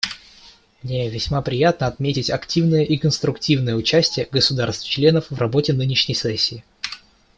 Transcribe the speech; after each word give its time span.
Мне 0.81 1.09
весьма 1.11 1.43
приятно 1.43 1.85
отметить 1.85 2.31
активное 2.31 2.81
и 2.83 2.97
конструктивное 2.97 3.75
участие 3.75 4.27
государств-членов 4.31 5.29
в 5.29 5.37
работе 5.39 5.73
нынешней 5.73 6.15
сессии. 6.15 6.63